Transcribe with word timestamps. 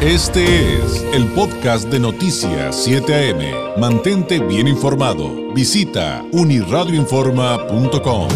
Este 0.00 0.76
es 0.76 1.02
el 1.12 1.26
podcast 1.32 1.88
de 1.88 1.98
Noticias 1.98 2.84
7 2.84 3.32
AM. 3.32 3.80
Mantente 3.80 4.38
bien 4.38 4.68
informado. 4.68 5.52
Visita 5.52 6.24
uniradioinforma.com. 6.30 8.28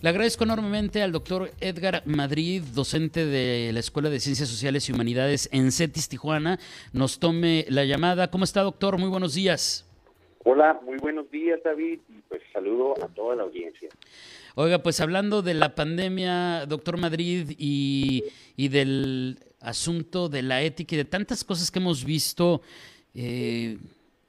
Le 0.00 0.08
agradezco 0.08 0.42
enormemente 0.42 1.00
al 1.00 1.12
doctor 1.12 1.52
Edgar 1.60 2.02
Madrid, 2.06 2.64
docente 2.74 3.24
de 3.24 3.70
la 3.72 3.78
Escuela 3.78 4.10
de 4.10 4.18
Ciencias 4.18 4.48
Sociales 4.48 4.88
y 4.88 4.92
Humanidades 4.92 5.48
en 5.52 5.70
CETIS 5.70 6.08
Tijuana. 6.08 6.58
Nos 6.92 7.20
tome 7.20 7.66
la 7.68 7.84
llamada. 7.84 8.32
¿Cómo 8.32 8.42
está, 8.42 8.62
doctor? 8.62 8.98
Muy 8.98 9.10
buenos 9.10 9.34
días. 9.34 9.84
Hola, 10.46 10.78
muy 10.84 10.98
buenos 10.98 11.30
días, 11.30 11.58
David, 11.64 12.00
y 12.06 12.20
pues 12.28 12.42
saludo 12.52 13.02
a 13.02 13.08
toda 13.08 13.34
la 13.34 13.44
audiencia. 13.44 13.88
Oiga, 14.54 14.82
pues 14.82 15.00
hablando 15.00 15.40
de 15.40 15.54
la 15.54 15.74
pandemia, 15.74 16.66
doctor 16.66 16.98
Madrid, 16.98 17.54
y, 17.56 18.22
del 18.58 19.38
asunto 19.60 20.28
de 20.28 20.42
la 20.42 20.60
ética 20.60 20.94
y 20.94 20.98
de 20.98 21.06
tantas 21.06 21.44
cosas 21.44 21.70
que 21.70 21.78
hemos 21.78 22.04
visto 22.04 22.60
eh, 23.14 23.78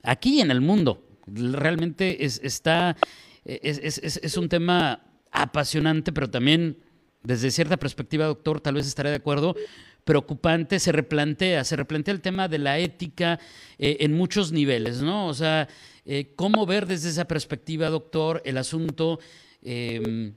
aquí 0.04 0.40
en 0.40 0.52
el 0.52 0.62
mundo, 0.62 1.04
realmente 1.28 2.24
es, 2.24 2.40
está, 2.42 2.96
es, 3.44 3.98
es, 3.98 4.38
un 4.38 4.48
tema 4.48 5.02
apasionante, 5.32 6.14
pero 6.14 6.30
también 6.30 6.78
desde 7.24 7.52
cierta 7.52 7.76
perspectiva, 7.76 8.26
doctor, 8.26 8.62
tal 8.62 8.76
vez 8.76 8.88
estaré 8.88 9.10
de 9.10 9.18
acuerdo, 9.18 9.54
preocupante, 10.06 10.80
se 10.80 10.94
replantea, 10.94 11.66
se 11.66 11.76
replantea 11.76 12.14
el 12.14 12.22
tema 12.22 12.48
de 12.48 12.60
la 12.60 12.80
ética 12.80 13.40
eh, 13.78 13.98
en 14.00 14.14
muchos 14.14 14.54
niveles, 14.54 15.02
¿no? 15.02 15.28
O 15.28 15.34
sea, 15.34 15.68
eh, 16.06 16.32
¿cómo 16.38 16.66
ver 16.66 16.86
desde 16.86 17.10
esa 17.10 17.26
perspectiva, 17.26 17.90
doctor, 17.90 18.42
el 18.46 18.58
asunto 18.58 19.20
Em, 19.66 20.34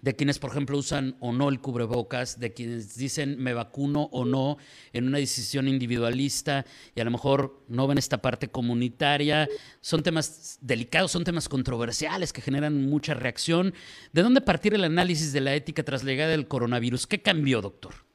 de 0.00 0.14
quienes, 0.14 0.38
por 0.38 0.50
ejemplo, 0.50 0.78
usan 0.78 1.16
o 1.18 1.32
no 1.32 1.48
el 1.48 1.60
cubrebocas, 1.60 2.38
de 2.38 2.52
quienes 2.52 2.96
dicen 2.96 3.36
me 3.42 3.52
vacuno 3.52 4.08
o 4.12 4.24
no 4.24 4.56
en 4.92 5.08
una 5.08 5.18
decisión 5.18 5.66
individualista 5.66 6.64
y 6.94 7.00
a 7.00 7.04
lo 7.04 7.10
mejor 7.10 7.64
no 7.66 7.88
ven 7.88 7.98
esta 7.98 8.22
parte 8.22 8.46
comunitaria. 8.46 9.48
Son 9.80 10.04
temas 10.04 10.58
delicados, 10.60 11.10
son 11.10 11.24
temas 11.24 11.48
controversiales 11.48 12.32
que 12.32 12.42
generan 12.42 12.88
mucha 12.88 13.14
reacción. 13.14 13.74
¿De 14.12 14.22
dónde 14.22 14.40
partir 14.40 14.72
el 14.74 14.84
análisis 14.84 15.32
de 15.32 15.40
la 15.40 15.54
ética 15.54 15.82
tras 15.82 16.04
la 16.04 16.12
llegada 16.12 16.30
del 16.30 16.46
coronavirus? 16.46 17.08
¿Qué 17.08 17.20
cambió, 17.20 17.60
doctor? 17.60 18.07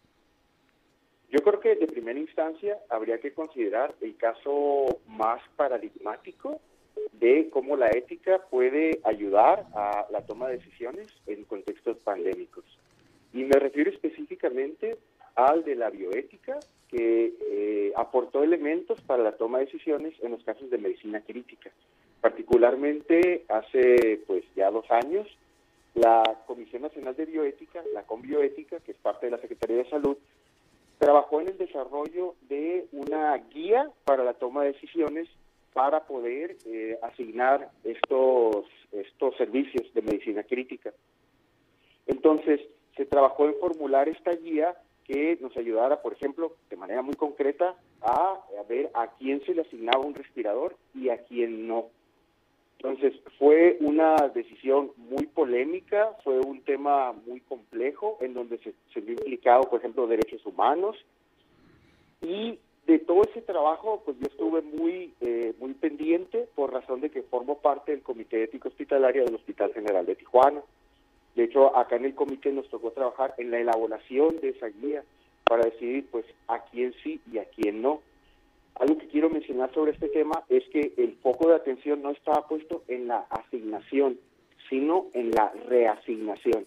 Yo 1.33 1.39
creo 1.41 1.59
que 1.59 1.75
de 1.75 1.87
primera 1.87 2.19
instancia 2.19 2.77
habría 2.89 3.17
que 3.17 3.33
considerar 3.33 3.95
el 4.01 4.15
caso 4.17 4.99
más 5.07 5.41
paradigmático 5.55 6.61
de 7.13 7.49
cómo 7.49 7.75
la 7.75 7.87
ética 7.87 8.39
puede 8.51 8.99
ayudar 9.03 9.65
a 9.73 10.05
la 10.11 10.21
toma 10.27 10.47
de 10.47 10.57
decisiones 10.57 11.07
en 11.25 11.43
contextos 11.45 11.97
pandémicos. 12.03 12.63
Y 13.33 13.45
me 13.45 13.57
refiero 13.57 13.89
específicamente 13.89 14.95
al 15.33 15.63
de 15.63 15.73
la 15.73 15.89
bioética, 15.89 16.59
que 16.87 17.33
eh, 17.41 17.93
aportó 17.95 18.43
elementos 18.43 19.01
para 19.01 19.23
la 19.23 19.31
toma 19.31 19.57
de 19.57 19.65
decisiones 19.65 20.13
en 20.21 20.33
los 20.33 20.43
casos 20.43 20.69
de 20.69 20.77
medicina 20.77 21.21
crítica. 21.21 21.71
Particularmente 22.21 23.43
hace 23.49 24.21
pues 24.27 24.43
ya 24.55 24.69
dos 24.69 24.85
años, 24.91 25.27
la 25.95 26.43
Comisión 26.45 26.83
Nacional 26.83 27.15
de 27.15 27.25
Bioética, 27.25 27.81
la 27.91 28.03
Conbioética, 28.03 28.79
que 28.81 28.91
es 28.91 28.97
parte 28.99 29.25
de 29.25 29.31
la 29.31 29.41
Secretaría 29.41 29.77
de 29.77 29.89
Salud, 29.89 30.15
trabajó 31.03 31.41
en 31.41 31.49
el 31.49 31.57
desarrollo 31.57 32.35
de 32.47 32.87
una 32.93 33.35
guía 33.53 33.91
para 34.05 34.23
la 34.23 34.35
toma 34.35 34.63
de 34.63 34.71
decisiones 34.71 35.27
para 35.73 36.05
poder 36.05 36.55
eh, 36.65 36.97
asignar 37.01 37.71
estos, 37.83 38.65
estos 38.91 39.35
servicios 39.35 39.93
de 39.93 40.01
medicina 40.01 40.43
crítica. 40.43 40.93
Entonces, 42.07 42.61
se 42.95 43.05
trabajó 43.05 43.47
en 43.47 43.55
formular 43.55 44.07
esta 44.07 44.31
guía 44.31 44.77
que 45.03 45.37
nos 45.41 45.57
ayudara, 45.57 46.01
por 46.01 46.13
ejemplo, 46.13 46.55
de 46.69 46.77
manera 46.77 47.01
muy 47.01 47.15
concreta, 47.15 47.75
a, 48.01 48.39
ver 48.69 48.89
a 48.93 49.07
quién 49.17 49.43
se 49.45 49.53
le 49.53 49.63
asignaba 49.63 50.05
un 50.05 50.15
respirador 50.15 50.77
y 50.95 51.09
a 51.09 51.17
quién 51.25 51.67
no. 51.67 51.87
Entonces, 52.83 53.13
fue 53.39 53.77
una 53.79 54.15
decisión 54.35 54.91
muy 54.97 55.25
polémica, 55.27 56.09
fue 56.23 56.39
un 56.41 56.61
tema 56.63 57.13
muy 57.25 57.39
complejo 57.39 58.17
en 58.19 58.33
donde 58.33 58.57
se, 58.57 58.73
se 58.93 58.99
vio 58.99 59.13
implicado, 59.13 59.63
por 59.63 59.79
ejemplo, 59.79 60.05
derechos 60.05 60.45
humanos 60.45 60.97
y 62.21 62.59
de 62.85 62.99
todo 62.99 63.23
ese 63.23 63.41
trabajo, 63.41 64.01
pues 64.03 64.17
yo 64.19 64.27
estuve 64.27 64.61
muy, 64.61 65.13
eh, 65.21 65.53
muy 65.59 65.73
pendiente 65.73 66.47
por 66.55 66.73
razón 66.73 66.99
de 66.99 67.09
que 67.09 67.23
formo 67.23 67.59
parte 67.59 67.93
del 67.93 68.01
Comité 68.01 68.43
Ético 68.43 68.67
Hospitalario 68.67 69.23
del 69.23 69.35
Hospital 69.35 69.73
General 69.73 70.05
de 70.05 70.15
Tijuana. 70.15 70.61
De 71.35 71.45
hecho, 71.45 71.75
acá 71.75 71.95
en 71.95 72.05
el 72.05 72.15
comité 72.15 72.51
nos 72.51 72.69
tocó 72.69 72.91
trabajar 72.91 73.33
en 73.37 73.49
la 73.49 73.59
elaboración 73.59 74.39
de 74.41 74.49
esa 74.49 74.67
guía 74.67 75.03
para 75.45 75.63
decidir, 75.63 76.07
pues, 76.11 76.25
a 76.47 76.59
quién 76.65 76.93
sí 77.03 77.21
y 77.31 77.37
a 77.37 77.45
quién 77.45 77.81
no. 77.81 78.01
Algo 78.75 78.97
que 78.97 79.07
quiero 79.07 79.29
mencionar 79.29 79.73
sobre 79.73 79.91
este 79.91 80.09
tema 80.09 80.43
es 80.49 80.63
que 80.69 80.93
el 80.97 81.15
foco 81.21 81.49
de 81.49 81.55
atención 81.55 82.01
no 82.01 82.11
estaba 82.11 82.47
puesto 82.47 82.83
en 82.87 83.07
la 83.07 83.19
asignación, 83.29 84.19
sino 84.69 85.07
en 85.13 85.31
la 85.31 85.51
reasignación. 85.67 86.65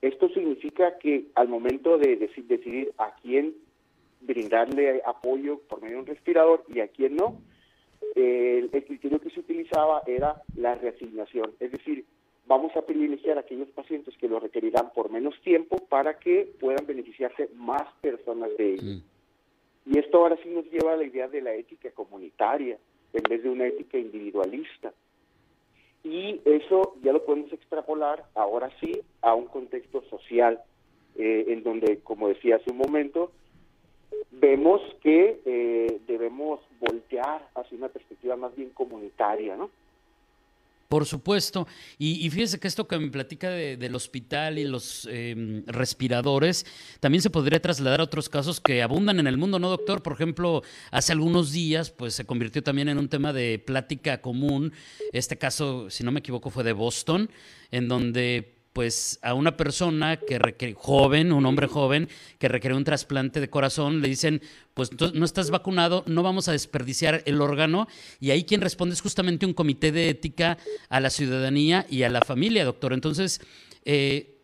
Esto 0.00 0.28
significa 0.30 0.98
que 0.98 1.26
al 1.34 1.48
momento 1.48 1.98
de 1.98 2.16
decidir 2.16 2.92
a 2.98 3.14
quién 3.22 3.54
brindarle 4.20 5.02
apoyo 5.04 5.58
por 5.68 5.82
medio 5.82 5.96
de 5.96 6.00
un 6.00 6.06
respirador 6.06 6.64
y 6.68 6.80
a 6.80 6.88
quien 6.88 7.16
no. 7.16 7.40
el 8.14 8.70
criterio 8.70 9.20
que 9.20 9.30
se 9.30 9.40
utilizaba 9.40 10.02
era 10.06 10.42
la 10.56 10.74
reasignación, 10.74 11.52
es 11.58 11.72
decir, 11.72 12.04
vamos 12.46 12.76
a 12.76 12.82
privilegiar 12.82 13.38
a 13.38 13.40
aquellos 13.40 13.68
pacientes 13.68 14.16
que 14.18 14.28
lo 14.28 14.38
requerirán 14.40 14.90
por 14.94 15.10
menos 15.10 15.34
tiempo 15.42 15.78
para 15.88 16.18
que 16.18 16.52
puedan 16.60 16.86
beneficiarse 16.86 17.48
más 17.54 17.82
personas 18.00 18.50
de 18.56 18.74
ellos. 18.74 19.02
Y 19.86 19.98
esto 19.98 20.18
ahora 20.18 20.38
sí 20.42 20.48
nos 20.48 20.64
lleva 20.70 20.94
a 20.94 20.96
la 20.96 21.04
idea 21.04 21.28
de 21.28 21.42
la 21.42 21.54
ética 21.54 21.90
comunitaria 21.90 22.78
en 23.12 23.22
vez 23.22 23.42
de 23.42 23.50
una 23.50 23.66
ética 23.66 23.98
individualista. 23.98 24.92
Y 26.02 26.40
eso 26.44 26.96
ya 27.02 27.12
lo 27.12 27.24
podemos 27.24 27.52
extrapolar 27.52 28.24
ahora 28.34 28.70
sí 28.80 29.00
a 29.22 29.34
un 29.34 29.46
contexto 29.46 30.02
social, 30.10 30.60
eh, 31.16 31.46
en 31.48 31.62
donde, 31.62 32.00
como 32.00 32.28
decía 32.28 32.56
hace 32.56 32.70
un 32.70 32.78
momento, 32.78 33.30
vemos 34.30 34.80
que 35.02 35.40
eh, 35.44 36.00
debemos 36.06 36.60
voltear 36.80 37.48
hacia 37.54 37.78
una 37.78 37.88
perspectiva 37.88 38.36
más 38.36 38.54
bien 38.54 38.70
comunitaria, 38.70 39.56
¿no? 39.56 39.70
Por 40.94 41.06
supuesto. 41.06 41.66
Y, 41.98 42.30
fíjese 42.30 42.60
que 42.60 42.68
esto 42.68 42.86
que 42.86 42.96
me 43.00 43.10
platica 43.10 43.50
del 43.50 43.96
hospital 43.96 44.60
y 44.60 44.64
los 44.64 45.08
em, 45.10 45.64
respiradores 45.66 46.64
también 47.00 47.20
se 47.20 47.30
podría 47.30 47.60
trasladar 47.60 47.98
a 47.98 48.04
otros 48.04 48.28
casos 48.28 48.60
que 48.60 48.80
abundan 48.80 49.18
en 49.18 49.26
el 49.26 49.36
mundo, 49.36 49.58
¿no, 49.58 49.70
doctor? 49.70 50.04
Por 50.04 50.12
ejemplo, 50.12 50.62
hace 50.92 51.10
algunos 51.10 51.50
días 51.50 51.90
pues 51.90 52.14
se 52.14 52.24
convirtió 52.24 52.62
también 52.62 52.88
en 52.88 52.98
un 52.98 53.08
tema 53.08 53.32
de 53.32 53.58
plática 53.58 54.20
común. 54.20 54.72
Este 55.12 55.36
caso, 55.36 55.90
si 55.90 56.04
no 56.04 56.12
me 56.12 56.20
equivoco, 56.20 56.48
fue 56.50 56.62
de 56.62 56.74
Boston, 56.74 57.28
en 57.72 57.88
donde 57.88 58.53
pues 58.74 59.20
a 59.22 59.34
una 59.34 59.56
persona 59.56 60.16
que 60.18 60.36
requiere, 60.40 60.74
joven, 60.74 61.32
un 61.32 61.46
hombre 61.46 61.68
joven, 61.68 62.08
que 62.40 62.48
requiere 62.48 62.74
un 62.74 62.82
trasplante 62.82 63.40
de 63.40 63.48
corazón, 63.48 64.02
le 64.02 64.08
dicen, 64.08 64.42
pues 64.74 64.90
no 65.14 65.24
estás 65.24 65.50
vacunado, 65.50 66.02
no 66.08 66.24
vamos 66.24 66.48
a 66.48 66.52
desperdiciar 66.52 67.22
el 67.24 67.40
órgano. 67.40 67.86
Y 68.18 68.32
ahí 68.32 68.42
quien 68.42 68.60
responde 68.60 68.94
es 68.94 69.00
justamente 69.00 69.46
un 69.46 69.54
comité 69.54 69.92
de 69.92 70.08
ética 70.08 70.58
a 70.88 70.98
la 70.98 71.10
ciudadanía 71.10 71.86
y 71.88 72.02
a 72.02 72.10
la 72.10 72.20
familia, 72.22 72.64
doctor. 72.64 72.92
Entonces, 72.92 73.40
eh, 73.84 74.40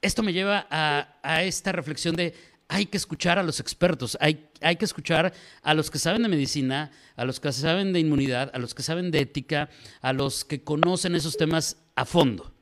esto 0.00 0.22
me 0.22 0.32
lleva 0.32 0.66
a, 0.70 1.42
esta 1.44 1.70
reflexión 1.70 2.16
de 2.16 2.32
hay 2.68 2.86
que 2.86 2.96
escuchar 2.96 3.38
a 3.38 3.42
los 3.42 3.60
expertos, 3.60 4.16
hay, 4.22 4.48
hay 4.62 4.76
que 4.76 4.86
escuchar 4.86 5.34
a 5.62 5.74
los 5.74 5.90
que 5.90 5.98
saben 5.98 6.22
de 6.22 6.30
medicina, 6.30 6.92
a 7.14 7.26
los 7.26 7.40
que 7.40 7.52
saben 7.52 7.92
de 7.92 8.00
inmunidad, 8.00 8.50
a 8.54 8.58
los 8.58 8.74
que 8.74 8.82
saben 8.82 9.10
de 9.10 9.20
ética, 9.20 9.68
a 10.00 10.14
los 10.14 10.46
que 10.46 10.64
conocen 10.64 11.14
esos 11.14 11.36
temas 11.36 11.76
a 11.94 12.06
fondo. 12.06 12.55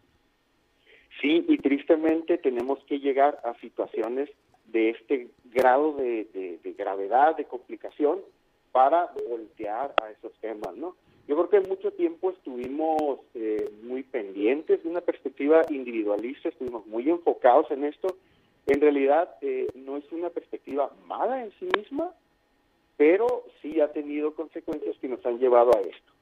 Tenemos 2.44 2.78
que 2.84 2.98
llegar 2.98 3.40
a 3.44 3.58
situaciones 3.60 4.28
de 4.66 4.90
este 4.90 5.28
grado 5.44 5.92
de, 5.94 6.60
gravedad, 6.76 7.36
de 7.36 7.46
complicación, 7.46 8.20
para 8.70 9.10
voltear 9.28 9.94
a 10.02 10.10
esos 10.10 10.32
temas, 10.40 10.76
¿no? 10.76 10.96
Yo 11.26 11.36
creo 11.36 11.48
que 11.48 11.68
mucho 11.68 11.92
tiempo 11.92 12.30
estuvimos 12.30 13.20
eh, 13.34 13.70
muy 13.82 14.02
pendientes 14.02 14.82
de 14.82 14.90
una 14.90 15.00
perspectiva 15.00 15.62
individualista, 15.70 16.50
estuvimos 16.50 16.86
muy 16.86 17.08
enfocados 17.08 17.70
en 17.70 17.84
esto. 17.84 18.16
En 18.66 18.80
realidad 18.80 19.36
eh, 19.40 19.68
no 19.74 19.96
es 19.96 20.04
una 20.12 20.28
perspectiva 20.28 20.92
mala 21.06 21.42
en 21.42 21.52
sí 21.58 21.68
misma, 21.78 22.12
pero 22.98 23.44
sí 23.62 23.80
ha 23.80 23.92
tenido 23.92 24.34
consecuencias 24.34 24.96
que 24.98 25.08
nos 25.08 25.24
han 25.24 25.38
llevado 25.38 25.70
a 25.74 25.80
esto. 25.80 26.13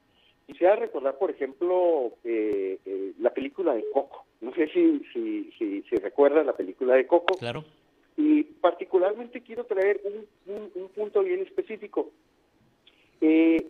Quisiera 0.52 0.76
recordar, 0.76 1.16
por 1.16 1.30
ejemplo, 1.30 2.12
eh, 2.24 2.78
la 3.18 3.30
película 3.30 3.74
de 3.74 3.84
Coco. 3.90 4.26
No 4.42 4.52
sé 4.54 4.68
si, 4.68 5.02
si, 5.10 5.50
si, 5.58 5.82
si 5.82 5.96
recuerdan 5.96 6.44
la 6.44 6.52
película 6.52 6.94
de 6.94 7.06
Coco. 7.06 7.38
Claro. 7.38 7.64
Y 8.18 8.42
particularmente 8.42 9.40
quiero 9.40 9.64
traer 9.64 10.02
un, 10.04 10.70
un, 10.74 10.88
punto 10.90 11.22
bien 11.22 11.40
específico. 11.40 12.10
Eh, 13.22 13.66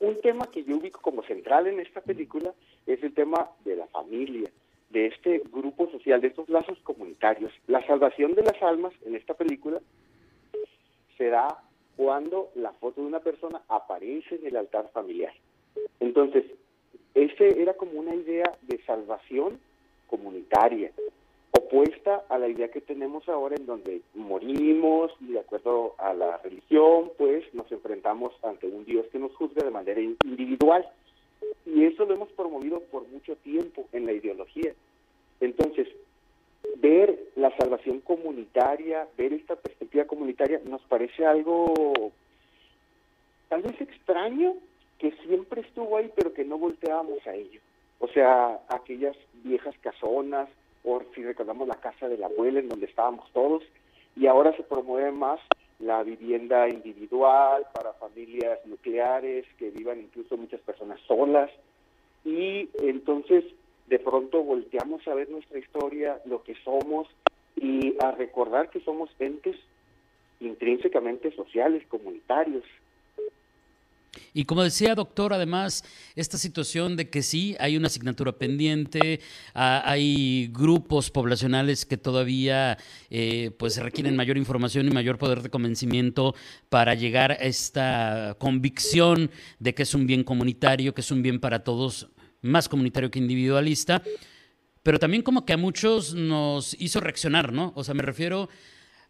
un 0.00 0.20
tema 0.20 0.46
que 0.50 0.62
yo 0.62 0.76
ubico 0.76 1.00
como 1.00 1.22
central 1.22 1.68
en 1.68 1.80
esta 1.80 2.02
película 2.02 2.52
es 2.86 3.02
el 3.02 3.14
tema 3.14 3.52
de 3.64 3.76
la 3.76 3.86
familia, 3.86 4.50
de 4.90 5.06
este 5.06 5.42
grupo 5.50 5.90
social, 5.90 6.20
de 6.20 6.28
estos 6.28 6.50
lazos 6.50 6.78
comunitarios. 6.80 7.50
La 7.66 7.84
salvación 7.86 8.34
de 8.34 8.42
las 8.42 8.62
almas 8.62 8.92
en 9.06 9.14
esta 9.14 9.32
película 9.32 9.80
será 11.16 11.62
cuando 11.96 12.50
la 12.56 12.72
foto 12.72 13.00
de 13.00 13.06
una 13.06 13.20
persona 13.20 13.62
aparece 13.68 14.34
en 14.34 14.48
el 14.48 14.56
altar 14.56 14.90
familiar. 14.92 15.32
Entonces, 16.00 16.44
ese 17.14 17.60
era 17.60 17.74
como 17.74 17.98
una 17.98 18.14
idea 18.14 18.52
de 18.62 18.82
salvación 18.84 19.58
comunitaria, 20.08 20.92
opuesta 21.50 22.24
a 22.28 22.38
la 22.38 22.48
idea 22.48 22.70
que 22.70 22.80
tenemos 22.80 23.28
ahora 23.28 23.56
en 23.56 23.66
donde 23.66 24.02
morimos 24.14 25.12
y 25.20 25.32
de 25.32 25.40
acuerdo 25.40 25.94
a 25.98 26.12
la 26.12 26.38
religión, 26.38 27.10
pues 27.16 27.42
nos 27.54 27.70
enfrentamos 27.72 28.32
ante 28.42 28.66
un 28.66 28.84
Dios 28.84 29.06
que 29.10 29.18
nos 29.18 29.34
juzga 29.34 29.64
de 29.64 29.70
manera 29.70 30.00
individual. 30.00 30.86
Y 31.64 31.84
eso 31.84 32.04
lo 32.04 32.14
hemos 32.14 32.30
promovido 32.32 32.80
por 32.80 33.06
mucho 33.08 33.36
tiempo 33.36 33.88
en 33.92 34.06
la 34.06 34.12
ideología. 34.12 34.72
Entonces, 35.40 35.88
ver 36.78 37.18
la 37.36 37.54
salvación 37.56 38.00
comunitaria, 38.00 39.08
ver 39.16 39.32
esta 39.32 39.56
perspectiva 39.56 40.04
comunitaria, 40.04 40.60
nos 40.64 40.82
parece 40.82 41.24
algo 41.24 41.72
tal 43.48 43.62
vez 43.62 43.80
extraño, 43.80 44.54
que 44.98 45.12
siempre 45.26 45.60
estuvo 45.60 45.96
ahí, 45.96 46.10
pero 46.14 46.32
que 46.32 46.44
no 46.44 46.58
volteábamos 46.58 47.24
a 47.26 47.34
ello. 47.34 47.60
O 47.98 48.08
sea, 48.08 48.60
aquellas 48.68 49.16
viejas 49.44 49.74
casonas, 49.80 50.48
o 50.84 51.02
si 51.14 51.22
recordamos 51.22 51.66
la 51.68 51.76
casa 51.76 52.08
de 52.08 52.18
la 52.18 52.26
abuela 52.26 52.60
en 52.60 52.68
donde 52.68 52.86
estábamos 52.86 53.30
todos, 53.32 53.62
y 54.14 54.26
ahora 54.26 54.56
se 54.56 54.62
promueve 54.62 55.12
más 55.12 55.40
la 55.78 56.02
vivienda 56.02 56.68
individual 56.68 57.66
para 57.74 57.92
familias 57.94 58.58
nucleares, 58.64 59.44
que 59.58 59.70
vivan 59.70 60.00
incluso 60.00 60.36
muchas 60.36 60.60
personas 60.60 61.00
solas, 61.06 61.50
y 62.24 62.68
entonces 62.80 63.44
de 63.86 63.98
pronto 63.98 64.42
volteamos 64.42 65.06
a 65.06 65.14
ver 65.14 65.28
nuestra 65.30 65.58
historia, 65.58 66.20
lo 66.24 66.42
que 66.42 66.54
somos, 66.64 67.08
y 67.56 67.94
a 68.02 68.10
recordar 68.12 68.70
que 68.70 68.80
somos 68.80 69.10
entes 69.18 69.56
intrínsecamente 70.40 71.30
sociales, 71.32 71.86
comunitarios, 71.88 72.64
y 74.32 74.44
como 74.44 74.62
decía, 74.62 74.94
doctor, 74.94 75.32
además, 75.32 75.84
esta 76.14 76.38
situación 76.38 76.96
de 76.96 77.10
que 77.10 77.22
sí, 77.22 77.56
hay 77.58 77.76
una 77.76 77.86
asignatura 77.86 78.32
pendiente, 78.32 79.20
hay 79.54 80.48
grupos 80.52 81.10
poblacionales 81.10 81.86
que 81.86 81.96
todavía 81.96 82.78
eh, 83.10 83.50
pues 83.58 83.76
requieren 83.78 84.16
mayor 84.16 84.36
información 84.36 84.86
y 84.88 84.90
mayor 84.90 85.18
poder 85.18 85.42
de 85.42 85.50
convencimiento 85.50 86.34
para 86.68 86.94
llegar 86.94 87.32
a 87.32 87.36
esta 87.36 88.36
convicción 88.38 89.30
de 89.58 89.74
que 89.74 89.82
es 89.82 89.94
un 89.94 90.06
bien 90.06 90.24
comunitario, 90.24 90.94
que 90.94 91.00
es 91.00 91.10
un 91.10 91.22
bien 91.22 91.40
para 91.40 91.64
todos, 91.64 92.08
más 92.42 92.68
comunitario 92.68 93.10
que 93.10 93.18
individualista, 93.18 94.02
pero 94.82 94.98
también 94.98 95.22
como 95.22 95.44
que 95.44 95.52
a 95.52 95.56
muchos 95.56 96.14
nos 96.14 96.76
hizo 96.78 97.00
reaccionar, 97.00 97.52
¿no? 97.52 97.72
O 97.74 97.82
sea, 97.82 97.94
me 97.94 98.02
refiero 98.02 98.48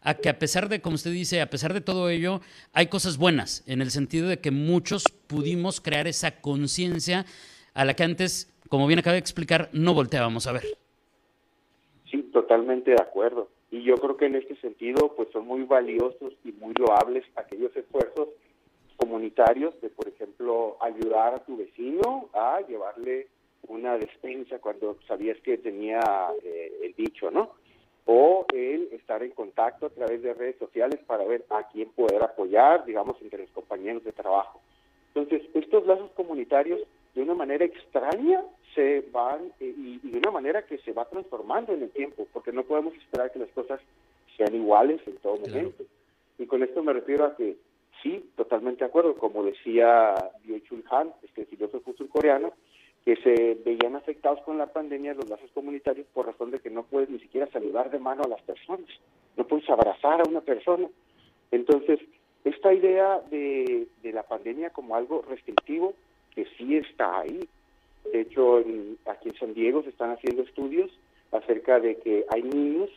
a 0.01 0.15
que 0.15 0.29
a 0.29 0.39
pesar 0.39 0.69
de, 0.69 0.81
como 0.81 0.95
usted 0.95 1.11
dice, 1.11 1.41
a 1.41 1.49
pesar 1.49 1.73
de 1.73 1.81
todo 1.81 2.09
ello, 2.09 2.41
hay 2.73 2.87
cosas 2.87 3.17
buenas, 3.17 3.63
en 3.67 3.81
el 3.81 3.91
sentido 3.91 4.27
de 4.27 4.39
que 4.39 4.51
muchos 4.51 5.03
pudimos 5.27 5.81
crear 5.81 6.07
esa 6.07 6.39
conciencia 6.39 7.25
a 7.73 7.85
la 7.85 7.93
que 7.93 8.03
antes, 8.03 8.53
como 8.69 8.87
bien 8.87 8.99
acaba 8.99 9.13
de 9.13 9.19
explicar, 9.19 9.69
no 9.73 9.93
volteábamos 9.93 10.47
a 10.47 10.53
ver. 10.53 10.63
Sí, 12.09 12.23
totalmente 12.33 12.91
de 12.91 13.01
acuerdo. 13.01 13.49
Y 13.69 13.83
yo 13.83 13.95
creo 13.95 14.15
que 14.15 14.27
en 14.27 14.35
este 14.35 14.55
sentido, 14.57 15.13
pues 15.15 15.29
son 15.31 15.45
muy 15.45 15.63
valiosos 15.63 16.33
y 16.43 16.51
muy 16.53 16.73
loables 16.75 17.25
aquellos 17.35 17.75
esfuerzos 17.75 18.29
comunitarios 18.95 19.79
de, 19.81 19.89
por 19.89 20.07
ejemplo, 20.07 20.77
ayudar 20.81 21.35
a 21.35 21.39
tu 21.39 21.57
vecino 21.57 22.29
a 22.33 22.61
llevarle 22.61 23.27
una 23.67 23.97
despensa 23.97 24.59
cuando 24.59 24.97
sabías 25.07 25.37
que 25.41 25.57
tenía 25.57 25.99
eh, 26.43 26.71
el 26.83 26.93
bicho, 26.93 27.29
¿no? 27.29 27.51
O 28.07 28.45
el 28.53 28.89
estar 28.93 29.21
en 29.21 29.31
contacto 29.31 29.85
a 29.85 29.89
través 29.89 30.21
de 30.23 30.33
redes 30.33 30.57
sociales 30.57 30.99
para 31.05 31.25
ver 31.25 31.45
a 31.49 31.67
quién 31.67 31.89
poder 31.89 32.23
apoyar, 32.23 32.85
digamos, 32.85 33.21
entre 33.21 33.41
los 33.41 33.51
compañeros 33.51 34.03
de 34.05 34.13
trabajo. 34.13 34.61
Entonces, 35.13 35.43
estos 35.53 35.85
lazos 35.85 36.09
comunitarios, 36.11 36.79
de 37.13 37.21
una 37.21 37.33
manera 37.33 37.65
extraña, 37.65 38.43
se 38.73 39.01
van 39.11 39.51
eh, 39.59 39.73
y, 39.75 39.99
de 40.09 40.17
una 40.19 40.31
manera 40.31 40.65
que 40.65 40.77
se 40.79 40.93
va 40.93 41.05
transformando 41.05 41.73
en 41.73 41.83
el 41.83 41.89
tiempo, 41.89 42.27
porque 42.31 42.53
no 42.53 42.63
podemos 42.63 42.93
esperar 42.95 43.31
que 43.31 43.39
las 43.39 43.49
cosas 43.49 43.81
sean 44.37 44.55
iguales 44.55 45.01
en 45.05 45.17
todo 45.17 45.37
momento. 45.37 45.83
Y 46.37 46.45
con 46.45 46.63
esto 46.63 46.81
me 46.83 46.93
refiero 46.93 47.25
a 47.25 47.35
que 47.35 47.57
sí, 48.01 48.31
totalmente 48.37 48.85
de 48.85 48.89
acuerdo, 48.89 49.15
como 49.15 49.43
decía 49.43 50.13
Byung-Chul 50.45 50.83
Han, 50.91 51.11
este 51.23 51.45
filósofo 51.45 51.93
surcoreano, 51.93 52.53
que 53.07 53.15
se 53.23 53.57
veían 53.63 53.95
afectados 53.95 54.41
con 54.41 54.57
la 54.57 54.65
pandemia 54.65 55.13
los 55.13 55.29
lazos 55.29 55.49
comunitarios 55.53 56.05
por 56.13 56.25
razón 56.25 56.51
de 56.51 56.59
que 56.59 56.69
no 56.69 56.83
puedes 56.83 57.09
ni 57.09 57.19
siquiera 57.19 57.49
saludar 57.53 57.89
de 57.89 57.99
mano 57.99 58.23
a 58.25 58.27
las 58.27 58.41
personas, 58.41 58.85
no 59.37 59.47
puedes 59.47 59.69
abrazar 59.69 60.19
a 60.19 60.27
una 60.27 60.41
persona. 60.41 60.89
Entonces, 61.51 62.01
esta 62.43 62.73
idea 62.73 63.21
de, 63.31 63.87
la 64.03 64.23
pandemia 64.23 64.71
como 64.71 64.97
algo 64.97 65.21
restrictivo, 65.21 65.93
que 66.35 66.47
sí 66.57 66.75
está 66.75 67.19
ahí. 67.19 67.47
De 68.11 68.19
hecho, 68.19 68.57
aquí 69.05 69.29
en 69.29 69.39
San 69.39 69.53
Diego 69.53 69.83
se 69.83 69.89
están 69.91 70.11
haciendo 70.11 70.43
estudios 70.43 70.91
acerca 71.31 71.79
de 71.79 71.95
que 71.99 72.25
hay 72.27 72.43
niños 72.43 72.89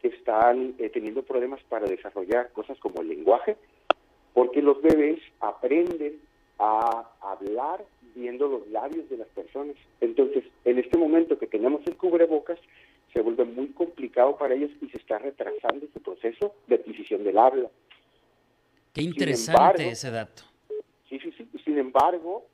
que 0.00 0.08
están 0.08 0.74
eh, 0.80 0.90
teniendo 0.90 1.22
problemas 1.22 1.62
para 1.68 1.86
desarrollar 1.86 2.50
cosas 2.50 2.76
como 2.80 3.00
el 3.00 3.10
lenguaje, 3.10 3.56
porque 4.34 4.60
los 4.60 4.82
bebés 4.82 5.20
aprenden 5.38 6.18
a 6.58 7.08
hablar 7.20 7.84
viendo 8.14 8.48
los 8.48 8.66
labios 8.68 9.08
de 9.08 9.16
las 9.16 9.28
personas. 9.28 9.76
Entonces, 10.00 10.44
en 10.64 10.78
este 10.78 10.98
momento 10.98 11.38
que 11.38 11.46
tenemos 11.46 11.80
el 11.86 11.96
cubrebocas, 11.96 12.58
se 13.12 13.20
vuelve 13.20 13.44
muy 13.44 13.68
complicado 13.68 14.36
para 14.36 14.54
ellos 14.54 14.70
y 14.80 14.88
se 14.88 14.98
está 14.98 15.18
retrasando 15.18 15.86
su 15.92 16.00
proceso 16.00 16.54
de 16.66 16.76
adquisición 16.76 17.24
del 17.24 17.38
habla. 17.38 17.68
Qué 18.92 19.02
interesante 19.02 19.88
ese 19.88 20.10
dato. 20.10 20.42
Sí, 21.08 21.18
sí, 21.18 21.32
sí. 21.36 21.46
Sin 21.64 21.78
embargo, 21.78 22.46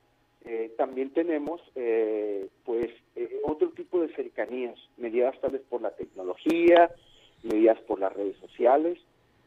eh, 0.45 0.73
también 0.77 1.11
tenemos 1.11 1.61
eh, 1.75 2.49
pues 2.65 2.89
eh, 3.17 3.41
otro 3.45 3.71
tipo 3.71 4.01
de 4.01 4.09
cercanías, 4.15 4.79
mediadas 4.97 5.39
tal 5.41 5.53
vez 5.53 5.63
por 5.69 5.83
la 5.83 5.91
tecnología, 5.91 6.91
mediadas 7.43 7.81
por 7.83 8.01
las 8.01 8.13
redes 8.13 8.37
sociales, 8.39 8.99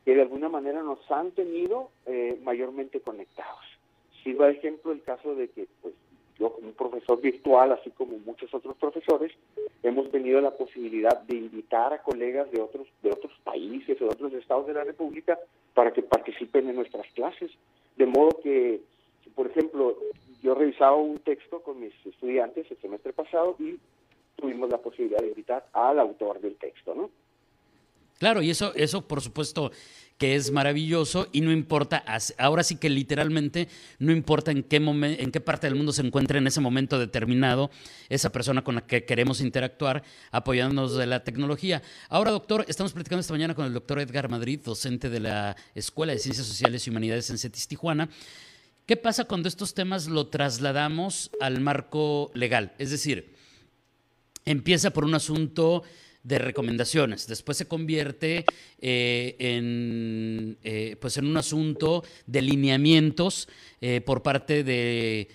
que 0.06 0.16
de 0.16 0.22
alguna 0.22 0.50
manera 0.50 0.82
nos 0.82 1.00
han 1.12 1.32
tenido 1.32 1.92
mayormente 2.42 3.00
conectados. 3.02 3.64
Sirva 4.24 4.48
de 4.48 4.54
ejemplo 4.54 4.92
el 4.92 5.04
caso 5.04 5.36
de 5.36 5.50
que 5.50 5.68
pues, 5.82 5.94
yo 6.42 6.54
como 6.54 6.70
un 6.70 6.74
profesor 6.74 7.22
virtual, 7.22 7.72
así 7.72 7.92
como 7.92 8.18
muchos 8.18 8.52
otros 8.52 8.76
profesores, 8.78 9.32
hemos 9.84 10.10
tenido 10.10 10.42
la 10.42 10.50
posibilidad 10.52 11.22
de 11.22 11.38
invitar 11.38 11.94
a 11.94 12.02
colegas 12.02 12.50
de 12.52 12.60
otros, 12.60 12.88
de 13.04 13.12
otros 13.12 13.32
países 13.44 14.02
o 14.02 14.06
de 14.06 14.12
otros 14.12 14.34
estados 14.34 14.66
de 14.66 14.74
la 14.74 14.84
República 14.84 15.38
para 15.76 15.94
que 15.94 16.02
participen 16.02 16.68
en 16.68 16.76
nuestras 16.76 17.06
clases. 17.14 17.52
De 17.96 18.08
modo 18.08 18.40
que, 18.42 18.82
por 19.36 19.48
ejemplo, 19.48 19.96
yo 20.42 20.56
revisaba 20.56 20.96
un 20.96 21.20
texto 21.20 21.62
con 21.62 21.80
mis 21.80 21.94
estudiantes 22.06 22.70
el 22.72 22.78
semestre 22.78 23.14
pasado 23.14 23.56
y 23.60 23.78
tuvimos 24.36 24.70
la 24.72 24.80
posibilidad 24.80 25.20
de 25.20 25.28
invitar 25.28 25.68
al 25.74 26.00
autor 26.00 26.42
del 26.42 26.56
texto, 26.56 26.96
¿no? 26.96 27.12
Claro, 28.22 28.44
y 28.44 28.52
eso, 28.52 28.72
eso 28.76 29.08
por 29.08 29.20
supuesto 29.20 29.72
que 30.20 30.36
es 30.36 30.52
maravilloso 30.52 31.28
y 31.32 31.42
no 31.42 31.52
importa, 31.52 32.06
ahora 32.38 32.62
sí 32.62 32.76
que 32.76 32.88
literalmente 32.88 33.68
no 33.98 34.12
importa 34.12 34.52
en 34.52 34.62
qué, 34.62 34.76
en 34.76 35.32
qué 35.32 35.42
parte 35.42 35.66
del 35.66 35.76
mundo 35.76 35.92
se 35.92 36.04
encuentre 36.04 36.38
en 36.38 36.46
ese 36.46 36.62
momento 36.62 37.00
determinado 37.00 37.72
esa 38.10 38.32
persona 38.32 38.64
con 38.64 38.76
la 38.76 38.86
que 38.86 39.06
queremos 39.06 39.42
interactuar 39.42 40.04
apoyándonos 40.30 40.96
de 40.98 41.08
la 41.08 41.24
tecnología. 41.24 41.82
Ahora, 42.10 42.30
doctor, 42.30 42.64
estamos 42.68 42.94
platicando 42.94 43.22
esta 43.22 43.34
mañana 43.34 43.56
con 43.56 43.66
el 43.66 43.74
doctor 43.74 43.98
Edgar 43.98 44.30
Madrid, 44.30 44.60
docente 44.64 45.10
de 45.10 45.20
la 45.20 45.58
Escuela 45.74 46.14
de 46.14 46.20
Ciencias 46.20 46.46
Sociales 46.46 46.86
y 46.86 46.92
Humanidades 46.92 47.28
en 47.32 47.40
CETIS 47.40 47.68
Tijuana. 47.70 48.08
¿Qué 48.86 48.98
pasa 48.98 49.26
cuando 49.26 49.50
estos 49.50 49.74
temas 49.74 50.06
lo 50.06 50.28
trasladamos 50.28 51.32
al 51.42 51.60
marco 51.60 52.30
legal? 52.36 52.74
Es 52.78 52.92
decir, 52.92 53.34
empieza 54.46 54.92
por 54.92 55.06
un 55.06 55.16
asunto 55.16 55.82
de 56.24 56.40
recomendaciones. 56.40 57.28
Después 57.28 57.58
se 57.58 57.68
convierte 57.68 58.46
eh, 58.80 59.36
en, 59.40 60.58
eh, 60.64 60.96
pues 61.00 61.18
en 61.18 61.26
un 61.26 61.38
asunto 61.38 62.04
de 62.26 62.42
lineamientos 62.42 63.48
eh, 63.80 64.02
por 64.02 64.22
parte 64.22 64.64
de 64.64 65.30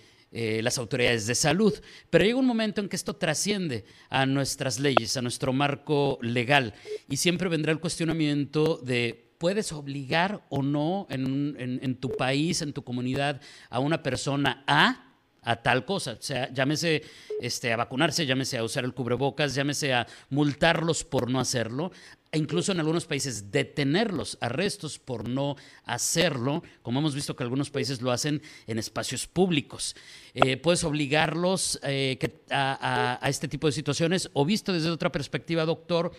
las 0.60 0.76
autoridades 0.76 1.26
de 1.26 1.34
salud. 1.34 1.72
Pero 2.10 2.24
llega 2.26 2.36
un 2.36 2.44
momento 2.44 2.82
en 2.82 2.90
que 2.90 2.96
esto 2.96 3.16
trasciende 3.16 3.86
a 4.10 4.26
nuestras 4.26 4.78
leyes, 4.78 5.16
a 5.16 5.22
nuestro 5.22 5.54
marco 5.54 6.18
legal, 6.20 6.74
y 7.08 7.16
siempre 7.16 7.48
vendrá 7.48 7.72
el 7.72 7.80
cuestionamiento 7.80 8.76
de 8.84 9.26
¿Puedes 9.38 9.72
obligar 9.72 10.46
o 10.48 10.62
no 10.62 11.06
en, 11.10 11.56
en, 11.58 11.94
tu 11.96 12.10
país, 12.10 12.62
en 12.62 12.72
tu 12.72 12.82
comunidad, 12.82 13.42
a 13.68 13.80
una 13.80 14.02
persona 14.02 14.64
A 14.66 15.05
a 15.46 15.56
tal 15.62 15.84
cosa. 15.84 16.12
O 16.18 16.22
sea, 16.22 16.52
llámese 16.52 17.02
este, 17.40 17.72
a 17.72 17.76
vacunarse, 17.76 18.26
llámese 18.26 18.58
a 18.58 18.64
usar 18.64 18.84
el 18.84 18.92
cubrebocas, 18.92 19.54
llámese 19.54 19.94
a 19.94 20.06
multarlos 20.28 21.04
por 21.04 21.30
no 21.30 21.38
hacerlo, 21.38 21.92
e 22.32 22.38
incluso 22.38 22.72
en 22.72 22.80
algunos 22.80 23.06
países 23.06 23.52
detenerlos, 23.52 24.36
arrestos 24.40 24.98
por 24.98 25.28
no 25.28 25.56
hacerlo, 25.84 26.64
como 26.82 26.98
hemos 26.98 27.14
visto 27.14 27.36
que 27.36 27.44
algunos 27.44 27.70
países 27.70 28.02
lo 28.02 28.10
hacen 28.10 28.42
en 28.66 28.78
espacios 28.78 29.28
públicos. 29.28 29.94
Eh, 30.34 30.56
puedes 30.56 30.82
obligarlos 30.82 31.78
eh, 31.84 32.18
a, 32.50 33.20
este 33.28 33.46
tipo 33.46 33.68
de 33.68 33.72
situaciones 33.72 34.28
o 34.32 34.44
visto 34.44 34.72
desde 34.72 34.90
otra 34.90 35.12
perspectiva, 35.12 35.64
doctor. 35.64 36.10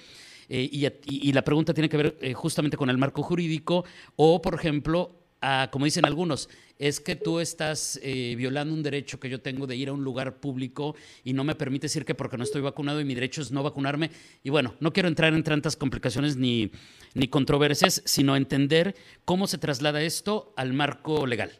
Eh, 0.49 0.69
y, 0.71 1.33
la 1.33 1.43
pregunta 1.43 1.73
tiene 1.73 1.89
que 1.89 1.97
ver 1.97 2.33
justamente 2.33 2.77
con 2.77 2.89
el 2.89 2.97
marco 2.97 3.21
jurídico 3.21 3.83
o, 4.15 4.41
por 4.41 4.55
ejemplo, 4.55 5.26
como 5.71 5.85
dicen 5.85 6.05
algunos, 6.05 6.49
es 6.79 6.99
que 6.99 7.15
tú 7.15 7.39
estás 7.39 7.99
eh, 8.03 8.35
violando 8.37 8.73
un 8.73 8.83
derecho 8.83 9.19
que 9.19 9.29
yo 9.29 9.41
tengo 9.41 9.67
de 9.67 9.75
ir 9.75 9.89
a 9.89 9.93
un 9.93 10.03
lugar 10.03 10.39
público 10.39 10.95
y 11.23 11.33
no 11.33 11.43
me 11.43 11.55
permite 11.55 11.85
decir 11.85 12.05
que 12.05 12.15
porque 12.15 12.37
no 12.37 12.43
estoy 12.43 12.61
vacunado 12.61 13.01
y 13.01 13.05
mi 13.05 13.15
derecho 13.15 13.41
es 13.41 13.51
no 13.51 13.63
vacunarme. 13.63 14.09
Y 14.43 14.49
bueno, 14.49 14.75
no 14.79 14.93
quiero 14.93 15.09
entrar 15.09 15.33
en 15.33 15.43
tantas 15.43 15.75
complicaciones 15.75 16.37
ni, 16.37 16.71
ni 17.13 17.27
controversias, 17.27 18.01
sino 18.05 18.35
entender 18.35 18.95
cómo 19.25 19.47
se 19.47 19.57
traslada 19.57 20.01
esto 20.01 20.53
al 20.55 20.73
marco 20.73 21.25
legal. 21.25 21.51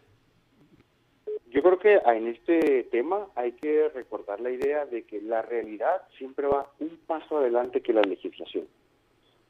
Yo 1.50 1.64
creo 1.64 1.80
que 1.80 1.96
en 1.96 2.28
este 2.28 2.84
tema 2.92 3.28
hay 3.36 3.54
que 3.54 3.90
recordar 3.90 4.40
la 4.42 4.52
idea 4.52 4.86
de 4.86 5.04
que 5.04 5.22
la 5.22 5.42
realidad 5.42 6.04
siempre 6.18 6.46
va 6.46 6.72
un 6.80 6.98
paso 7.08 7.38
adelante 7.38 7.82
que 7.82 7.94
la 7.94 8.02
legislación. 8.02 8.68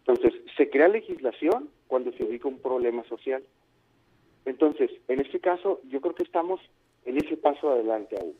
Entonces, 0.05 0.39
se 0.55 0.69
crea 0.69 0.87
legislación 0.87 1.69
cuando 1.87 2.13
se 2.13 2.23
ubica 2.23 2.47
un 2.47 2.59
problema 2.59 3.03
social. 3.09 3.43
Entonces, 4.47 4.89
en 5.09 5.19
este 5.19 5.41
caso, 5.41 5.81
yo 5.89 5.99
creo 5.99 6.15
que 6.15 6.23
estamos 6.23 6.61
en 7.03 7.17
ese 7.17 7.35
paso 7.35 7.69
adelante 7.69 8.15
aún. 8.17 8.33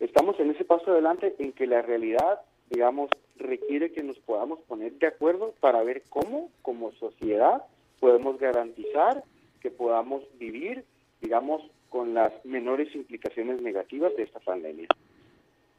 Estamos 0.00 0.40
en 0.40 0.50
ese 0.50 0.64
paso 0.64 0.90
adelante 0.90 1.34
en 1.38 1.52
que 1.52 1.66
la 1.66 1.82
realidad, 1.82 2.40
digamos, 2.70 3.10
requiere 3.36 3.92
que 3.92 4.02
nos 4.02 4.18
podamos 4.20 4.60
poner 4.62 4.94
de 4.94 5.06
acuerdo 5.06 5.52
para 5.60 5.82
ver 5.82 6.02
cómo, 6.08 6.50
como 6.62 6.92
sociedad, 6.92 7.62
podemos 8.00 8.38
garantizar 8.38 9.22
que 9.60 9.70
podamos 9.70 10.22
vivir, 10.38 10.82
digamos, 11.20 11.60
con 11.90 12.14
las 12.14 12.32
menores 12.46 12.94
implicaciones 12.94 13.60
negativas 13.60 14.16
de 14.16 14.22
esta 14.22 14.40
pandemia. 14.40 14.88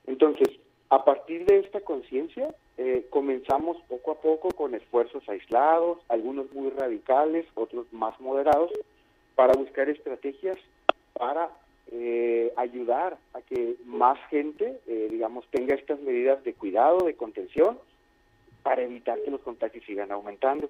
Entonces, 0.05 0.49
a 0.91 1.03
partir 1.03 1.43
de 1.45 1.61
esta 1.61 1.81
conciencia, 1.81 2.53
eh, 2.77 3.07
comenzamos 3.09 3.77
poco 3.87 4.11
a 4.11 4.21
poco 4.21 4.49
con 4.49 4.75
esfuerzos 4.75 5.27
aislados, 5.27 5.97
algunos 6.07 6.53
muy 6.53 6.69
radicales, 6.69 7.47
otros 7.55 7.91
más 7.91 8.19
moderados, 8.21 8.71
para 9.35 9.53
buscar 9.53 9.89
estrategias 9.89 10.57
para 11.13 11.49
eh, 11.91 12.51
ayudar 12.57 13.17
a 13.33 13.41
que 13.41 13.75
más 13.85 14.17
gente, 14.29 14.79
eh, 14.87 15.07
digamos, 15.11 15.45
tenga 15.51 15.75
estas 15.75 15.99
medidas 16.01 16.43
de 16.43 16.53
cuidado, 16.53 17.05
de 17.05 17.15
contención, 17.15 17.77
para 18.63 18.81
evitar 18.81 19.21
que 19.21 19.31
los 19.31 19.41
contagios 19.41 19.85
sigan 19.85 20.11
aumentando. 20.11 20.69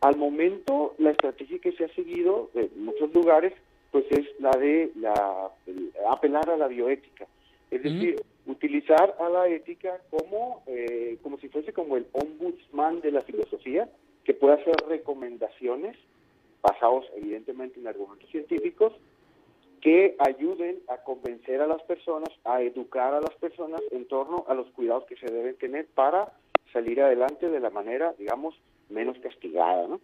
Al 0.00 0.16
momento, 0.16 0.94
la 0.98 1.10
estrategia 1.10 1.58
que 1.58 1.72
se 1.72 1.84
ha 1.84 1.94
seguido 1.94 2.50
en 2.54 2.84
muchos 2.84 3.12
lugares, 3.12 3.52
pues 3.90 4.04
es 4.10 4.26
la 4.38 4.52
de 4.52 4.92
la, 4.94 5.50
apelar 6.10 6.48
a 6.50 6.56
la 6.56 6.68
bioética, 6.68 7.26
es 7.70 7.82
decir, 7.82 8.22
utilizar 8.46 9.16
a 9.18 9.28
la 9.28 9.48
ética 9.48 10.00
como, 10.10 10.62
eh, 10.66 11.18
como 11.22 11.38
si 11.38 11.48
fuese 11.48 11.72
como 11.72 11.96
el 11.96 12.06
ombudsman 12.12 13.00
de 13.00 13.10
la 13.10 13.22
filosofía, 13.22 13.88
que 14.24 14.34
pueda 14.34 14.54
hacer 14.54 14.76
recomendaciones 14.88 15.96
basados 16.62 17.04
evidentemente 17.16 17.80
en 17.80 17.86
argumentos 17.86 18.30
científicos, 18.30 18.92
que 19.80 20.16
ayuden 20.18 20.80
a 20.88 20.98
convencer 20.98 21.60
a 21.60 21.66
las 21.66 21.82
personas, 21.82 22.30
a 22.44 22.60
educar 22.62 23.14
a 23.14 23.20
las 23.20 23.34
personas 23.36 23.80
en 23.92 24.08
torno 24.08 24.44
a 24.48 24.54
los 24.54 24.68
cuidados 24.72 25.04
que 25.04 25.16
se 25.16 25.26
deben 25.26 25.56
tener 25.56 25.86
para 25.86 26.32
salir 26.72 27.00
adelante 27.00 27.48
de 27.48 27.60
la 27.60 27.70
manera, 27.70 28.12
digamos, 28.18 28.54
menos 28.88 29.16
castigada, 29.18 29.86
¿no? 29.86 30.00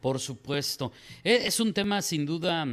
Por 0.00 0.18
supuesto. 0.18 0.92
E, 1.24 1.46
es 1.46 1.60
un 1.60 1.72
tema 1.72 2.02
sin 2.02 2.26
duda 2.26 2.66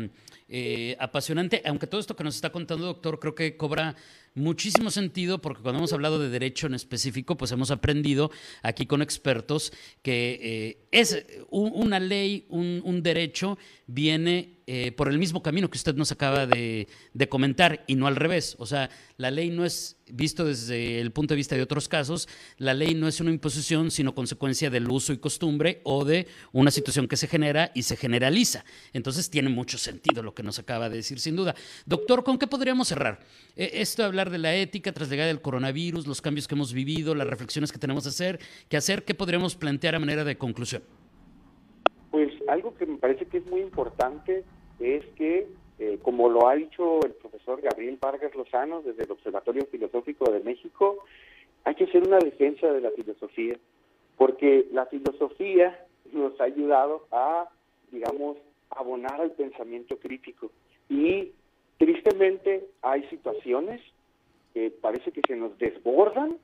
eh, 0.50 0.98
apasionante, 1.00 1.62
aunque 1.66 1.88
todo 1.88 2.02
esto 2.02 2.16
que 2.16 2.26
nos 2.26 2.36
está 2.36 2.52
contando, 2.52 2.86
doctor, 2.86 3.20
creo 3.20 3.34
que 3.34 3.56
cobra 3.56 3.96
muchísimo 4.34 4.92
sentido 4.92 5.42
porque 5.42 5.62
cuando 5.62 5.80
hemos 5.80 5.94
hablado 5.94 6.20
de 6.20 6.30
derecho 6.30 6.68
en 6.68 6.74
específico, 6.74 7.38
pues 7.38 7.52
hemos 7.52 7.72
aprendido 7.72 8.32
aquí 8.64 8.86
con 8.86 9.02
expertos 9.02 9.74
que 10.02 10.40
eh, 10.42 10.88
es 10.92 11.26
una 11.50 12.00
ley, 12.00 12.46
un, 12.50 13.02
derecho, 13.04 13.58
viene 13.88 14.62
eh, 14.68 14.92
por 14.92 15.10
el 15.10 15.18
mismo 15.18 15.42
camino 15.42 15.70
que 15.70 15.78
usted 15.78 15.96
nos 15.96 16.12
acaba 16.12 16.46
de, 16.46 16.88
comentar 17.30 17.84
y 17.88 17.96
no 17.96 18.08
al 18.08 18.16
revés. 18.16 18.56
O 18.60 18.66
sea, 18.66 18.90
la 19.18 19.32
ley 19.32 19.50
no 19.50 19.66
es, 19.66 19.98
visto 20.12 20.46
desde 20.46 21.00
el 21.00 21.12
punto 21.12 21.34
de 21.34 21.38
vista 21.38 21.56
de 21.56 21.62
otros 21.62 21.88
casos, 21.88 22.28
la 22.58 22.74
ley 22.74 22.94
no 22.94 23.08
es 23.08 23.20
una 23.20 23.32
imposición, 23.32 23.92
sino 23.92 24.14
consecuencia 24.14 24.70
del 24.70 24.90
uso 24.90 25.14
y 25.14 25.18
costumbre 25.18 25.82
o 25.84 26.06
de 26.06 26.28
una 26.52 26.72
situación 26.72 27.08
que 27.08 27.18
se 27.18 27.28
genera 27.28 27.72
y 27.74 27.84
se 27.84 27.96
generaliza. 27.98 28.64
Entonces 28.94 29.30
tiene 29.30 29.50
mucho 29.50 29.78
sentido 29.78 30.24
lo 30.24 30.34
que 30.34 30.44
nos 30.44 30.60
acaba 30.60 30.90
de 30.90 30.98
decir, 30.98 31.20
sin 31.20 31.36
duda. 31.36 31.56
Doctor, 31.86 32.24
¿con 32.24 32.38
qué 32.38 32.48
podríamos 32.48 32.90
cerrar? 32.90 33.20
Eh, 33.56 33.72
esto 33.76 34.04
de 34.04 34.10
hablar 34.22 34.32
de 34.32 34.38
la 34.38 34.56
ética 34.56 34.92
tras 34.92 35.10
la 35.10 35.16
llegada 35.16 35.28
del 35.30 35.42
coronavirus, 35.42 36.06
los 36.06 36.22
cambios 36.22 36.48
que 36.48 36.54
hemos 36.54 36.74
vivido, 36.74 37.16
las 37.16 37.28
reflexiones 37.28 37.72
que 37.72 37.80
tenemos 37.80 38.04
que 38.04 38.10
hacer, 38.10 38.40
que 38.70 38.78
hacer, 38.78 39.04
¿qué 39.04 39.16
podríamos 39.16 39.56
plantear 39.56 39.96
a 39.96 40.00
manera 40.00 40.24
de 40.24 40.38
conclusión? 40.38 40.84
Pues 42.12 42.32
algo 42.48 42.76
que 42.76 42.86
me 42.86 42.98
parece 42.98 43.26
que 43.26 43.38
es 43.38 43.46
muy 43.48 43.62
importante 43.62 44.44
es 44.80 45.04
que, 45.16 45.48
eh, 45.80 45.98
como 46.04 46.30
lo 46.30 46.48
ha 46.48 46.56
dicho 46.56 47.00
el 47.04 47.14
profesor 47.14 47.62
Gabriel 47.62 47.98
Vargas 48.00 48.36
Lozano 48.36 48.82
desde 48.82 49.04
el 49.04 49.12
Observatorio 49.12 49.66
Filosófico 49.72 50.32
de 50.32 50.42
México, 50.42 51.04
hay 51.64 51.76
que 51.76 51.86
hacer 51.86 52.06
una 52.06 52.20
defensa 52.20 52.68
de 52.68 52.82
la 52.82 52.92
filosofía, 52.92 53.58
porque 54.18 54.68
la 54.72 54.86
filosofía 54.86 55.86
nos 56.12 56.40
ha 56.40 56.44
ayudado 56.44 57.08
a, 57.12 57.50
digamos, 57.92 58.38
abonar 58.70 59.20
al 59.20 59.32
pensamiento 59.32 59.98
crítico. 59.98 60.52
Y 60.90 61.32
tristemente 61.78 62.68
hay 62.82 63.04
situaciones 63.10 63.82
que 64.54 64.72
parece 64.72 65.12
que 65.12 65.22
se 65.28 65.36
nos 65.36 65.58
desbordan, 65.58 66.38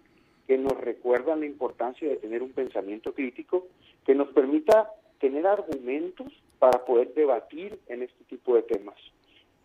que 0.47 0.57
nos 0.57 0.73
recuerdan 0.79 1.41
la 1.41 1.45
importancia 1.45 2.07
de 2.07 2.17
tener 2.17 2.41
un 2.41 2.51
pensamiento 2.51 3.13
crítico, 3.13 3.67
que 4.05 4.15
nos 4.15 4.29
permita 4.29 4.89
tener 5.19 5.45
argumentos 5.45 6.31
para 6.59 6.85
poder 6.85 7.13
debatir 7.13 7.79
en 7.87 8.03
este 8.03 8.23
tipo 8.25 8.55
de 8.55 8.63
temas. 8.63 8.95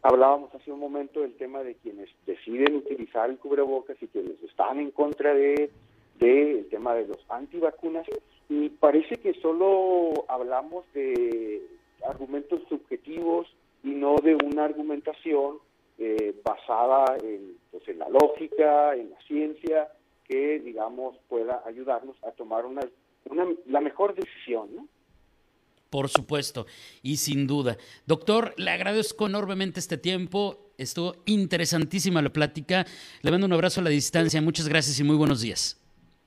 Hablábamos 0.03 0.53
hace 0.55 0.73
un 0.73 0.81
momento 0.81 1.21
del 1.21 1.35
tema 1.35 1.63
de 1.63 1.77
quienes 1.77 2.09
deciden 2.27 2.77
utilizar 2.77 3.31
el 3.31 3.39
cubrebocas 3.39 3.97
y 4.03 4.09
quienes 4.09 4.43
están 4.43 4.81
en 4.81 4.91
contra 4.91 5.33
de, 5.33 5.71
de 6.19 6.59
el 6.59 6.69
tema 6.69 6.95
de 6.95 7.07
los 7.07 7.19
antivacunas 7.29 8.07
y 8.49 8.69
parece 8.69 9.17
que 9.17 9.35
solo 9.35 10.25
hablamos 10.29 10.85
de 10.93 11.63
argumentos 12.09 12.61
subjetivos 12.69 13.47
y 13.85 13.91
no 13.91 14.17
de 14.17 14.35
una 14.35 14.65
argumentación 14.65 15.59
eh, 15.99 16.35
basada 16.45 17.17
en, 17.23 17.57
pues, 17.71 17.87
en 17.89 17.99
la 17.99 18.09
lógica, 18.09 18.95
en 18.95 19.11
la 19.11 19.21
ciencia, 19.27 19.89
que 20.25 20.61
digamos 20.61 21.17
pueda 21.29 21.63
ayudarnos 21.67 22.17
a 22.25 22.31
tomar 22.33 22.65
una, 22.67 22.83
una 23.31 23.47
la 23.67 23.81
mejor 23.81 24.15
decisión, 24.15 24.75
¿no? 24.75 24.89
Por 25.91 26.09
supuesto, 26.09 26.65
y 27.03 27.19
sin 27.19 27.47
duda. 27.47 27.77
Doctor, 28.07 28.55
le 28.57 28.71
agradezco 28.71 29.27
enormemente 29.27 29.79
este 29.79 29.99
tiempo. 29.99 30.73
Estuvo 30.79 31.17
interesantísima 31.27 32.23
la 32.23 32.31
plática. 32.31 32.87
Le 33.21 33.31
mando 33.31 33.47
un 33.47 33.53
abrazo 33.53 33.81
a 33.81 33.85
la 33.85 33.91
distancia. 33.91 34.41
Muchas 34.41 34.69
gracias 34.71 34.99
y 34.99 35.05
muy 35.05 35.17
buenos 35.17 35.43
días. 35.43 35.79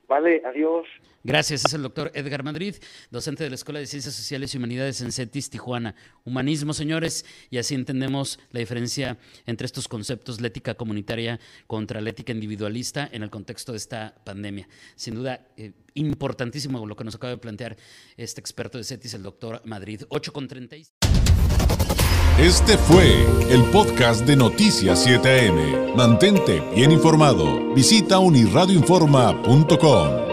Vale, 0.07 0.43
adiós. 0.45 0.85
Gracias, 1.25 1.65
es 1.65 1.73
el 1.73 1.81
doctor 1.81 2.11
Edgar 2.13 2.43
Madrid, 2.43 2.75
docente 3.09 3.43
de 3.43 3.49
la 3.49 3.55
Escuela 3.55 3.79
de 3.79 3.87
Ciencias 3.87 4.13
Sociales 4.13 4.53
y 4.53 4.59
Humanidades 4.59 5.01
en 5.01 5.11
CETIS, 5.11 5.49
Tijuana. 5.49 5.95
Humanismo, 6.23 6.71
señores, 6.71 7.25
y 7.49 7.57
así 7.57 7.73
entendemos 7.73 8.37
la 8.51 8.59
diferencia 8.59 9.17
entre 9.47 9.65
estos 9.65 9.87
conceptos, 9.87 10.39
la 10.39 10.49
ética 10.49 10.75
comunitaria 10.75 11.39
contra 11.65 11.99
la 11.99 12.11
ética 12.11 12.31
individualista 12.31 13.09
en 13.11 13.23
el 13.23 13.31
contexto 13.31 13.71
de 13.71 13.79
esta 13.79 14.13
pandemia. 14.23 14.69
Sin 14.95 15.15
duda, 15.15 15.47
eh, 15.57 15.71
importantísimo 15.95 16.85
lo 16.85 16.95
que 16.95 17.03
nos 17.03 17.15
acaba 17.15 17.31
de 17.31 17.39
plantear 17.39 17.75
este 18.17 18.39
experto 18.39 18.77
de 18.77 18.83
CETIS, 18.83 19.15
el 19.15 19.23
doctor 19.23 19.63
Madrid. 19.65 20.03
8 20.09 20.31
con 20.31 20.47
36. 20.47 20.93
Este 22.37 22.77
fue 22.77 23.25
el 23.49 23.63
podcast 23.71 24.27
de 24.27 24.35
Noticias 24.35 25.07
7am. 25.07 25.95
Mantente 25.95 26.61
bien 26.75 26.91
informado. 26.91 27.73
Visita 27.73 28.19
unirradioinforma.com. 28.19 30.24